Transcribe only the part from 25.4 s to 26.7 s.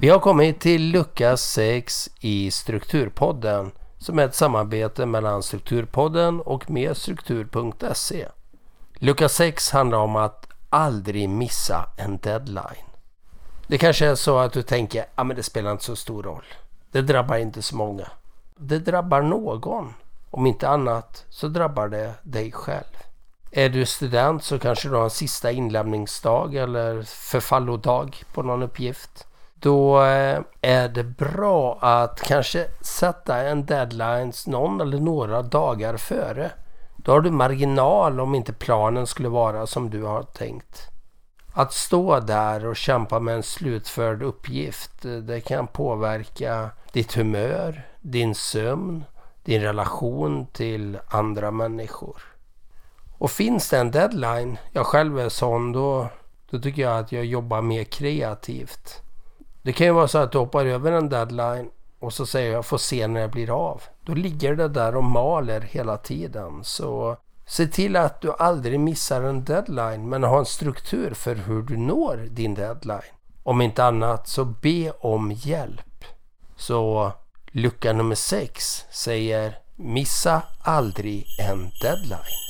inlämningsdag